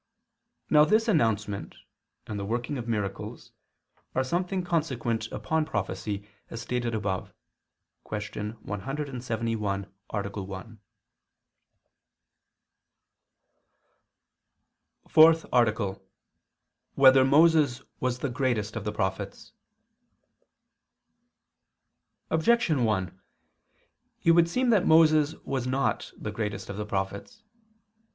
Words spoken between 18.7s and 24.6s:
of the Prophets? Objection 1: It would